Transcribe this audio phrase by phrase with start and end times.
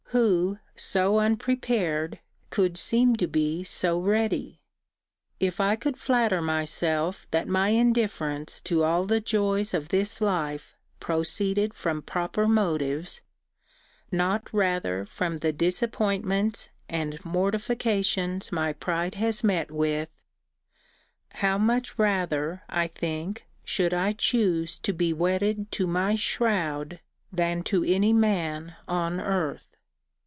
[0.13, 2.19] Who, so unprepared,
[2.49, 4.59] could seem to be so ready?
[5.39, 10.75] If I could flatter myself that my indifference to all the joys of this life
[10.99, 13.21] proceeded from proper motives,
[14.11, 20.09] not rather from the disappointments and mortifications my pride has met with,
[21.35, 26.99] how much rather, I think, should I choose to be wedded to my shroud
[27.31, 29.67] than to any man on earth!